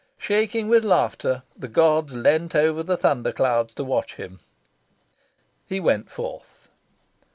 [0.17, 4.39] Shaking with laughter, the gods leaned over the thunder clouds to watch him.
[5.67, 6.69] He went forth.